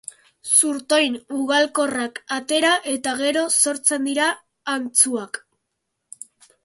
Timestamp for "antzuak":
4.77-5.41